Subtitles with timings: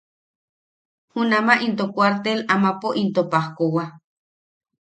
[1.11, 3.85] Junamaʼa into kuartel amapo into pajkowa.